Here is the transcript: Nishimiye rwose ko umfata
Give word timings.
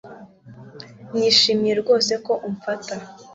Nishimiye 1.17 1.73
rwose 1.81 2.13
ko 2.25 2.33
umfata 2.47 2.95